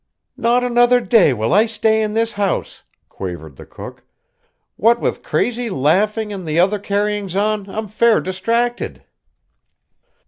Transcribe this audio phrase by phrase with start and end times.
[0.35, 4.01] "Not another day will I stay in this house," quavered the cook.
[4.75, 9.03] "What with crazy laughing and the other carryings on, I'm fair distracted."